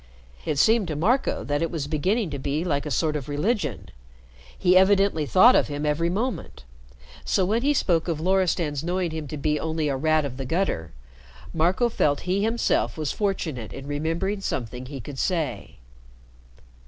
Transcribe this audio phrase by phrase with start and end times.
[0.45, 3.89] It seemed to Marco that it was beginning to be like a sort of religion.
[4.57, 6.63] He evidently thought of him every moment.
[7.23, 10.45] So when he spoke of Loristan's knowing him to be only a rat of the
[10.45, 10.91] gutter,
[11.53, 15.75] Marco felt he himself was fortunate in remembering something he could say.